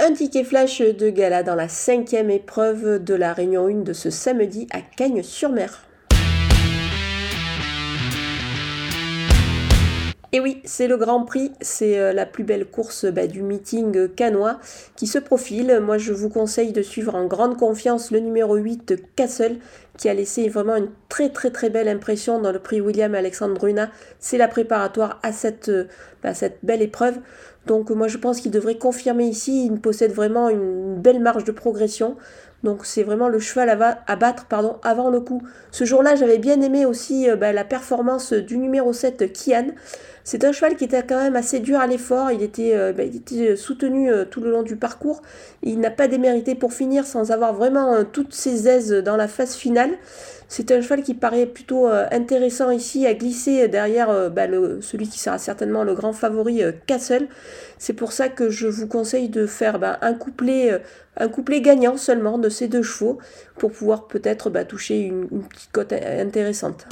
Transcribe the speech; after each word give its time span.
Un 0.00 0.12
ticket 0.12 0.44
flash 0.44 0.80
de 0.80 1.10
gala 1.10 1.42
dans 1.42 1.56
la 1.56 1.66
cinquième 1.66 2.30
épreuve 2.30 3.02
de 3.02 3.14
la 3.14 3.32
Réunion 3.32 3.66
1 3.66 3.82
de 3.82 3.92
ce 3.92 4.10
samedi 4.10 4.68
à 4.70 4.80
Cagnes-sur-Mer. 4.80 5.87
Et 10.32 10.40
oui, 10.40 10.60
c'est 10.64 10.88
le 10.88 10.98
Grand 10.98 11.24
Prix, 11.24 11.52
c'est 11.62 11.98
euh, 11.98 12.12
la 12.12 12.26
plus 12.26 12.44
belle 12.44 12.66
course 12.66 13.06
bah, 13.06 13.26
du 13.26 13.42
meeting 13.42 14.08
canois 14.08 14.58
qui 14.94 15.06
se 15.06 15.18
profile. 15.18 15.80
Moi, 15.80 15.96
je 15.96 16.12
vous 16.12 16.28
conseille 16.28 16.72
de 16.72 16.82
suivre 16.82 17.14
en 17.14 17.24
grande 17.24 17.56
confiance 17.56 18.10
le 18.10 18.20
numéro 18.20 18.56
8 18.56 19.14
Castle 19.16 19.56
qui 19.96 20.08
a 20.08 20.14
laissé 20.14 20.48
vraiment 20.48 20.76
une 20.76 20.90
très 21.08 21.30
très 21.30 21.50
très 21.50 21.70
belle 21.70 21.88
impression 21.88 22.40
dans 22.40 22.52
le 22.52 22.60
prix 22.60 22.80
William 22.80 23.14
Alexandre 23.14 23.54
Bruna. 23.54 23.90
C'est 24.20 24.38
la 24.38 24.48
préparatoire 24.48 25.18
à 25.22 25.30
euh, 25.68 25.84
bah, 26.22 26.34
cette 26.34 26.58
belle 26.62 26.82
épreuve. 26.82 27.18
Donc 27.66 27.90
moi 27.90 28.08
je 28.08 28.16
pense 28.16 28.40
qu'il 28.40 28.50
devrait 28.50 28.78
confirmer 28.78 29.26
ici, 29.26 29.66
il 29.66 29.80
possède 29.80 30.12
vraiment 30.12 30.48
une 30.48 30.96
belle 30.96 31.20
marge 31.20 31.44
de 31.44 31.52
progression. 31.52 32.16
Donc 32.64 32.84
c'est 32.84 33.04
vraiment 33.04 33.28
le 33.28 33.38
cheval 33.38 33.70
à, 33.70 34.16
battre 34.16 34.46
avant 34.82 35.10
le 35.10 35.20
coup. 35.20 35.42
Ce 35.70 35.84
jour-là, 35.84 36.16
j'avais 36.16 36.38
bien 36.38 36.60
aimé 36.60 36.86
aussi 36.86 37.30
euh, 37.30 37.36
bah, 37.36 37.52
la 37.52 37.64
performance 37.64 38.32
du 38.32 38.58
numéro 38.58 38.92
7, 38.92 39.32
Kian. 39.32 39.66
C'est 40.24 40.44
un 40.44 40.52
cheval 40.52 40.76
qui 40.76 40.84
était 40.84 41.02
quand 41.04 41.22
même 41.22 41.36
assez 41.36 41.60
dur 41.60 41.78
à 41.78 41.86
l'effort. 41.86 42.32
Il 42.32 42.42
était, 42.42 42.74
euh, 42.74 42.92
bah, 42.92 43.04
était 43.04 43.54
soutenu 43.56 44.10
euh, 44.10 44.24
tout 44.24 44.40
le 44.40 44.50
long 44.50 44.62
du 44.62 44.76
parcours. 44.76 45.22
Il 45.62 45.78
n'a 45.78 45.90
pas 45.90 46.08
démérité 46.08 46.54
pour 46.54 46.72
finir 46.72 47.06
sans 47.06 47.30
avoir 47.30 47.54
vraiment 47.54 48.04
toutes 48.04 48.34
ses 48.34 48.68
aises 48.68 48.90
dans 48.90 49.16
la 49.16 49.28
phase 49.28 49.54
finale. 49.54 49.90
C'est 50.48 50.72
un 50.72 50.80
cheval 50.80 51.02
qui 51.02 51.14
paraît 51.14 51.44
plutôt 51.44 51.86
intéressant 51.88 52.70
ici 52.70 53.06
à 53.06 53.12
glisser 53.12 53.68
derrière 53.68 54.30
bah, 54.30 54.46
celui 54.80 55.06
qui 55.06 55.18
sera 55.18 55.36
certainement 55.36 55.84
le 55.84 55.92
grand 55.92 56.14
favori 56.14 56.62
Castle. 56.86 57.28
C'est 57.76 57.92
pour 57.92 58.12
ça 58.12 58.30
que 58.30 58.48
je 58.48 58.66
vous 58.66 58.86
conseille 58.86 59.28
de 59.28 59.44
faire 59.46 59.78
un 60.00 60.14
couplet 60.14 61.60
gagnant 61.60 61.98
seulement 61.98 62.38
de 62.48 62.54
ces 62.54 62.68
deux 62.68 62.82
chevaux 62.82 63.18
pour 63.56 63.72
pouvoir 63.72 64.06
peut-être 64.06 64.50
bah, 64.50 64.64
toucher 64.64 65.00
une, 65.00 65.28
une 65.30 65.42
petite 65.42 65.70
cote 65.72 65.92
intéressante. 65.92 66.86